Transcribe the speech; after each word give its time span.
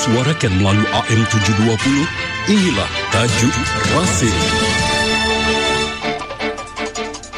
disuarakan 0.00 0.64
melalui 0.64 0.88
AM 0.96 1.20
720, 1.28 1.76
inilah 2.48 2.88
Tajuk 3.12 3.52
Rasim. 3.92 4.32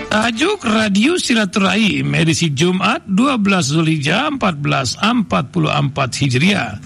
Tajuk 0.07 0.63
Radio 0.71 1.19
Silaturahim 1.19 2.15
edisi 2.15 2.55
Jumat 2.55 3.03
12 3.11 3.67
Zulhijjah 3.67 4.31
1444 4.39 6.23
Hijriah. 6.23 6.79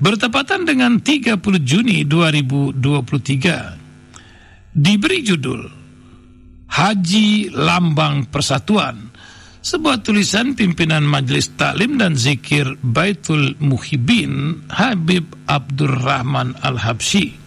Bertepatan 0.00 0.64
dengan 0.64 0.96
30 0.96 1.36
Juni 1.68 2.08
2023 2.08 4.72
diberi 4.72 5.20
judul 5.20 5.68
Haji 6.64 7.52
Lambang 7.52 8.24
Persatuan 8.32 9.12
sebuah 9.60 10.00
tulisan 10.00 10.56
pimpinan 10.56 11.04
Majelis 11.04 11.52
Taklim 11.56 12.00
dan 12.00 12.16
Zikir 12.16 12.80
Baitul 12.80 13.56
Muhibin 13.60 14.64
Habib 14.72 15.28
Abdurrahman 15.44 16.56
Al-Habsyi 16.64 17.40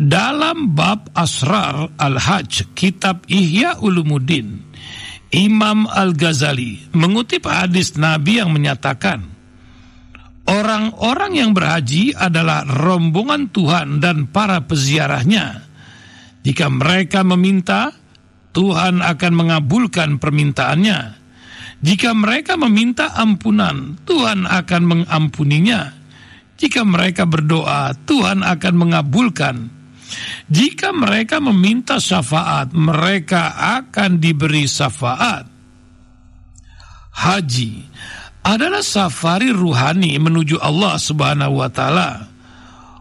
dalam 0.00 0.72
bab 0.72 1.12
Asrar 1.12 1.92
Al-Hajj, 2.00 2.72
kitab 2.72 3.28
Ihya 3.28 3.76
Ulumuddin, 3.84 4.64
Imam 5.28 5.84
Al-Ghazali 5.84 6.88
mengutip 6.96 7.44
hadis 7.44 8.00
Nabi 8.00 8.40
yang 8.40 8.48
menyatakan, 8.48 9.28
Orang-orang 10.48 11.36
yang 11.36 11.50
berhaji 11.54 12.10
adalah 12.16 12.66
rombongan 12.66 13.54
Tuhan 13.54 14.02
dan 14.02 14.26
para 14.32 14.64
peziarahnya. 14.66 15.62
Jika 16.42 16.66
mereka 16.66 17.22
meminta, 17.22 17.94
Tuhan 18.50 19.02
akan 19.02 19.32
mengabulkan 19.34 20.18
permintaannya. 20.18 21.18
Jika 21.80 22.12
mereka 22.12 22.60
meminta 22.60 23.16
ampunan, 23.16 23.96
Tuhan 24.04 24.44
akan 24.44 24.82
mengampuninya. 24.84 25.96
Jika 26.60 26.84
mereka 26.84 27.24
berdoa, 27.24 27.96
Tuhan 28.04 28.44
akan 28.44 28.74
mengabulkan 28.76 29.80
jika 30.50 30.90
mereka 30.90 31.38
meminta 31.38 32.02
syafaat, 32.02 32.74
mereka 32.74 33.54
akan 33.78 34.18
diberi 34.18 34.66
syafaat. 34.66 35.46
Haji 37.10 37.72
adalah 38.42 38.82
safari 38.82 39.52
ruhani 39.52 40.16
menuju 40.18 40.58
Allah 40.58 40.96
Subhanahu 40.98 41.60
wa 41.60 41.70
taala. 41.70 42.26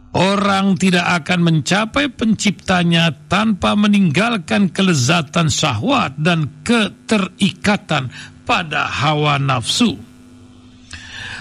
Orang 0.09 0.73
tidak 0.81 1.05
akan 1.21 1.45
mencapai 1.45 2.09
penciptanya 2.09 3.13
tanpa 3.29 3.77
meninggalkan 3.77 4.73
kelezatan 4.73 5.53
syahwat 5.53 6.17
dan 6.17 6.49
keterikatan 6.65 8.09
pada 8.41 8.89
hawa 8.89 9.37
nafsu. 9.37 10.09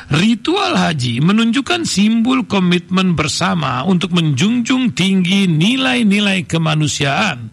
Ritual 0.08 0.76
haji 0.76 1.20
menunjukkan 1.20 1.84
simbol 1.88 2.44
komitmen 2.44 3.16
bersama 3.16 3.84
untuk 3.88 4.12
menjunjung 4.16 4.92
tinggi 4.96 5.48
nilai-nilai 5.48 6.44
kemanusiaan, 6.44 7.52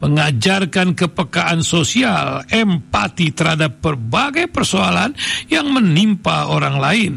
mengajarkan 0.00 0.96
kepekaan 0.96 1.60
sosial, 1.60 2.44
empati 2.48 3.32
terhadap 3.36 3.84
berbagai 3.84 4.48
persoalan 4.48 5.16
yang 5.48 5.72
menimpa 5.72 6.52
orang 6.52 6.76
lain, 6.80 7.14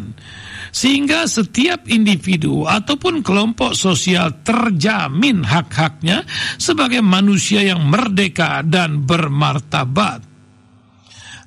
sehingga 0.78 1.26
setiap 1.26 1.90
individu 1.90 2.70
ataupun 2.70 3.26
kelompok 3.26 3.74
sosial 3.74 4.46
terjamin 4.46 5.42
hak-haknya 5.42 6.22
sebagai 6.62 7.02
manusia 7.02 7.66
yang 7.66 7.82
merdeka 7.82 8.62
dan 8.62 9.02
bermartabat. 9.10 10.22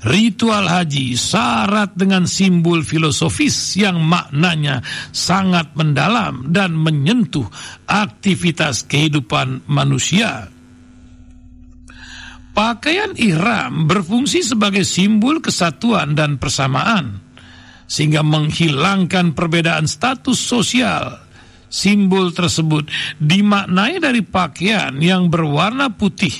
Ritual 0.01 0.65
haji 0.65 1.13
syarat 1.15 1.93
dengan 1.93 2.25
simbol 2.25 2.83
filosofis 2.83 3.77
yang 3.77 4.01
maknanya 4.01 4.81
sangat 5.13 5.77
mendalam 5.77 6.49
dan 6.51 6.73
menyentuh 6.73 7.47
aktivitas 7.85 8.89
kehidupan 8.89 9.63
manusia. 9.69 10.49
Pakaian 12.51 13.15
ihram 13.15 13.87
berfungsi 13.87 14.43
sebagai 14.43 14.83
simbol 14.83 15.39
kesatuan 15.39 16.19
dan 16.19 16.41
persamaan, 16.41 17.30
sehingga 17.91 18.23
menghilangkan 18.23 19.35
perbedaan 19.35 19.91
status 19.91 20.39
sosial. 20.39 21.19
Simbol 21.71 22.31
tersebut 22.35 22.87
dimaknai 23.19 23.99
dari 23.99 24.23
pakaian 24.27 24.95
yang 24.99 25.31
berwarna 25.31 25.91
putih 25.91 26.35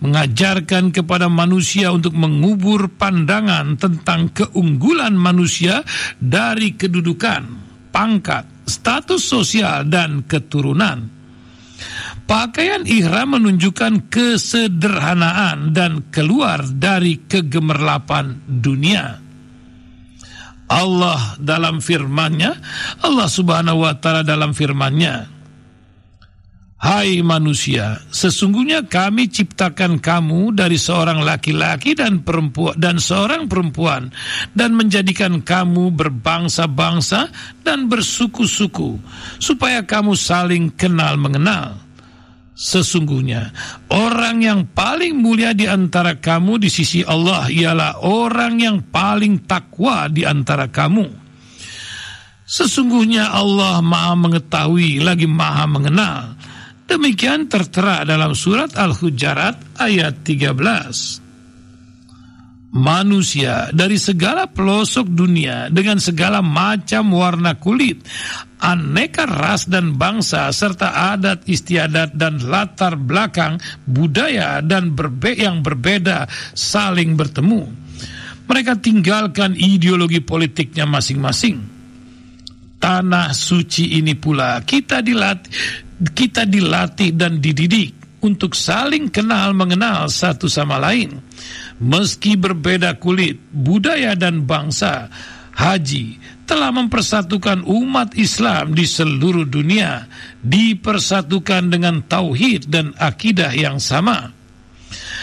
mengajarkan 0.00 0.92
kepada 0.92 1.32
manusia 1.32 1.88
untuk 1.92 2.12
mengubur 2.12 2.92
pandangan 2.92 3.80
tentang 3.80 4.28
keunggulan 4.32 5.16
manusia 5.16 5.80
dari 6.20 6.76
kedudukan, 6.76 7.48
pangkat, 7.88 8.44
status 8.68 9.24
sosial, 9.24 9.88
dan 9.88 10.28
keturunan. 10.28 11.08
Pakaian 12.26 12.82
ihram 12.84 13.38
menunjukkan 13.38 14.12
kesederhanaan 14.12 15.70
dan 15.72 16.04
keluar 16.12 16.60
dari 16.66 17.22
kegemerlapan 17.24 18.44
dunia. 18.44 19.25
Allah 20.66 21.38
dalam 21.38 21.78
firman-Nya, 21.78 22.52
Allah 23.02 23.28
Subhanahu 23.30 23.86
wa 23.86 23.94
taala 23.98 24.26
dalam 24.26 24.50
firman-Nya, 24.50 25.36
Hai 26.76 27.24
manusia, 27.24 28.04
sesungguhnya 28.12 28.84
kami 28.84 29.32
ciptakan 29.32 29.96
kamu 29.96 30.52
dari 30.52 30.76
seorang 30.76 31.24
laki-laki 31.24 31.96
dan 31.96 32.20
perempuan 32.20 32.76
dan 32.76 33.00
seorang 33.00 33.48
perempuan 33.48 34.12
dan 34.52 34.76
menjadikan 34.76 35.40
kamu 35.40 35.88
berbangsa-bangsa 35.96 37.32
dan 37.64 37.88
bersuku-suku 37.88 39.00
supaya 39.40 39.88
kamu 39.88 40.12
saling 40.20 40.68
kenal 40.76 41.16
mengenal. 41.16 41.85
Sesungguhnya 42.56 43.52
orang 43.92 44.40
yang 44.40 44.60
paling 44.72 45.20
mulia 45.20 45.52
di 45.52 45.68
antara 45.68 46.16
kamu 46.16 46.56
di 46.56 46.72
sisi 46.72 47.04
Allah 47.04 47.52
ialah 47.52 48.00
orang 48.00 48.56
yang 48.56 48.80
paling 48.80 49.44
takwa 49.44 50.08
di 50.08 50.24
antara 50.24 50.64
kamu. 50.64 51.04
Sesungguhnya 52.48 53.28
Allah 53.28 53.84
Maha 53.84 54.16
mengetahui 54.16 55.04
lagi 55.04 55.28
Maha 55.28 55.68
mengenal. 55.68 56.32
Demikian 56.88 57.44
tertera 57.44 58.08
dalam 58.08 58.32
surat 58.32 58.72
Al-Hujarat 58.72 59.76
ayat 59.76 60.24
13. 60.24 61.25
Manusia 62.76 63.72
dari 63.72 63.96
segala 63.96 64.44
pelosok 64.44 65.08
dunia 65.08 65.72
dengan 65.72 65.96
segala 65.96 66.44
macam 66.44 67.08
warna 67.16 67.56
kulit, 67.56 68.04
aneka 68.60 69.24
ras 69.24 69.64
dan 69.64 69.96
bangsa 69.96 70.52
serta 70.52 71.16
adat 71.16 71.48
istiadat 71.48 72.12
dan 72.12 72.36
latar 72.44 73.00
belakang 73.00 73.56
budaya 73.88 74.60
dan 74.60 74.92
berbe 74.92 75.40
yang 75.40 75.64
berbeda 75.64 76.28
saling 76.52 77.16
bertemu. 77.16 77.64
Mereka 78.44 78.76
tinggalkan 78.84 79.56
ideologi 79.56 80.20
politiknya 80.20 80.84
masing-masing. 80.84 81.56
Tanah 82.76 83.32
suci 83.32 83.96
ini 83.96 84.12
pula 84.20 84.60
kita 84.60 85.00
dilatih 85.00 85.48
kita 86.12 86.44
dilatih 86.44 87.16
dan 87.16 87.40
dididik 87.40 88.05
untuk 88.26 88.58
saling 88.58 89.06
kenal 89.06 89.54
mengenal 89.54 90.10
satu 90.10 90.50
sama 90.50 90.82
lain. 90.82 91.22
Meski 91.78 92.34
berbeda 92.34 92.98
kulit, 92.98 93.38
budaya 93.54 94.18
dan 94.18 94.42
bangsa, 94.42 95.06
haji 95.54 96.18
telah 96.42 96.74
mempersatukan 96.74 97.62
umat 97.62 98.18
Islam 98.18 98.74
di 98.74 98.82
seluruh 98.82 99.46
dunia, 99.46 100.10
dipersatukan 100.42 101.70
dengan 101.70 102.02
tauhid 102.02 102.66
dan 102.66 102.90
akidah 102.98 103.54
yang 103.54 103.78
sama. 103.78 104.34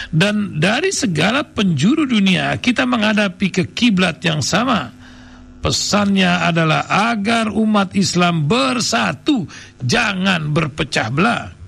Dan 0.08 0.64
dari 0.64 0.96
segala 0.96 1.44
penjuru 1.44 2.08
dunia 2.08 2.56
kita 2.64 2.88
menghadapi 2.88 3.48
ke 3.52 3.64
kiblat 3.76 4.24
yang 4.24 4.40
sama 4.40 5.04
Pesannya 5.64 6.44
adalah 6.44 6.92
agar 6.92 7.48
umat 7.48 7.96
Islam 7.96 8.52
bersatu, 8.52 9.48
jangan 9.80 10.52
berpecah 10.52 11.08
belah. 11.08 11.63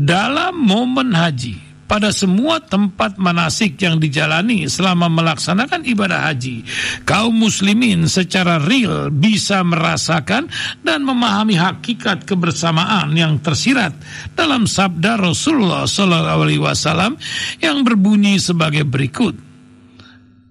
Dalam 0.00 0.56
momen 0.56 1.12
haji, 1.12 1.60
pada 1.84 2.08
semua 2.08 2.56
tempat 2.56 3.20
manasik 3.20 3.76
yang 3.84 4.00
dijalani 4.00 4.64
selama 4.64 5.12
melaksanakan 5.12 5.84
ibadah 5.84 6.24
haji, 6.24 6.64
kaum 7.04 7.36
muslimin 7.36 8.08
secara 8.08 8.56
real 8.64 9.12
bisa 9.12 9.60
merasakan 9.60 10.48
dan 10.80 11.04
memahami 11.04 11.52
hakikat 11.52 12.24
kebersamaan 12.24 13.12
yang 13.12 13.44
tersirat 13.44 13.92
dalam 14.32 14.64
sabda 14.64 15.20
Rasulullah 15.20 15.84
SAW 15.84 17.20
yang 17.60 17.84
berbunyi 17.84 18.40
sebagai 18.40 18.88
berikut. 18.88 19.36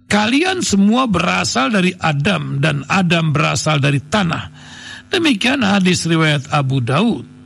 Kalian 0.06 0.62
semua 0.62 1.10
berasal 1.10 1.74
dari 1.74 1.90
Adam 1.98 2.62
dan 2.62 2.86
Adam 2.86 3.34
berasal 3.34 3.82
dari 3.82 3.98
tanah. 3.98 4.46
Demikian 5.10 5.66
hadis 5.66 6.06
riwayat 6.06 6.54
Abu 6.54 6.86
Daud. 6.86 7.39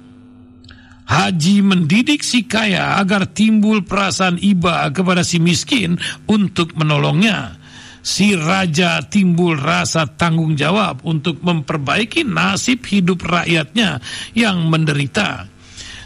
Haji 1.04 1.60
mendidik 1.60 2.24
si 2.24 2.48
kaya 2.48 2.96
agar 3.00 3.28
timbul 3.28 3.84
perasaan 3.84 4.40
iba 4.40 4.88
kepada 4.96 5.22
si 5.22 5.38
miskin 5.38 6.00
untuk 6.28 6.74
menolongnya. 6.80 7.60
si 8.04 8.36
raja 8.36 9.00
timbul 9.08 9.56
rasa 9.56 10.04
tanggung 10.04 10.60
jawab 10.60 11.08
untuk 11.08 11.40
memperbaiki 11.40 12.28
nasib 12.28 12.84
hidup 12.84 13.24
rakyatnya 13.24 14.04
yang 14.36 14.68
menderita. 14.68 15.48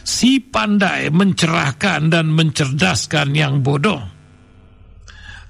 Si 0.06 0.40
pandai 0.40 1.10
mencerahkan 1.10 2.14
dan 2.14 2.32
mencerdaskan 2.32 3.34
yang 3.34 3.60
bodoh. 3.66 4.00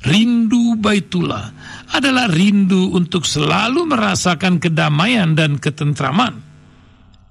Rindu 0.08 0.80
Baitullah 0.80 1.52
adalah 1.94 2.32
rindu 2.32 2.96
untuk 2.96 3.28
selalu 3.28 3.86
merasakan 3.86 4.58
kedamaian 4.58 5.36
dan 5.36 5.60
ketentraman. 5.62 6.42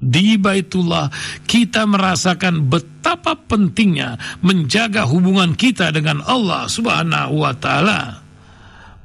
Di 0.06 0.38
Baitullah 0.38 1.10
kita 1.42 1.82
merasakan 1.82 2.70
betapa 2.70 3.34
pentingnya 3.34 4.38
menjaga 4.38 5.02
hubungan 5.02 5.58
kita 5.58 5.90
dengan 5.90 6.22
Allah 6.22 6.70
Subhanahu 6.70 7.42
wa 7.42 7.50
taala. 7.58 8.22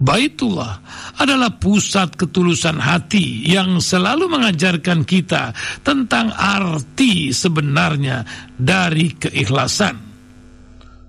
Baitullah 0.01 0.81
adalah 1.21 1.53
pusat 1.61 2.17
ketulusan 2.17 2.81
hati 2.81 3.45
yang 3.45 3.77
selalu 3.77 4.29
mengajarkan 4.29 5.05
kita 5.05 5.53
tentang 5.85 6.33
arti 6.33 7.29
sebenarnya 7.29 8.25
dari 8.57 9.13
keikhlasan. 9.13 9.97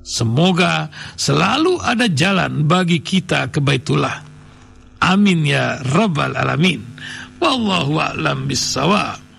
Semoga 0.05 0.93
selalu 1.17 1.81
ada 1.81 2.05
jalan 2.09 2.69
bagi 2.69 3.01
kita 3.01 3.49
ke 3.49 3.65
Baitullah. 3.65 4.25
Amin 5.03 5.41
ya 5.49 5.81
rabbal 5.81 6.37
alamin. 6.37 6.85
Wallahu 7.41 7.97
a'lam 7.97 8.45
bissawab. 8.45 9.32